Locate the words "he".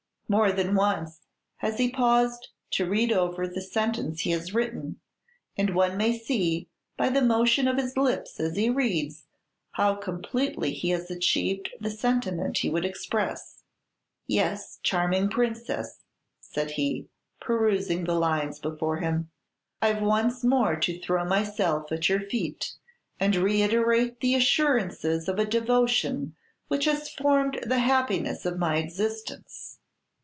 1.77-1.91, 4.21-4.31, 8.55-8.69, 10.71-10.91, 12.59-12.69, 16.71-17.09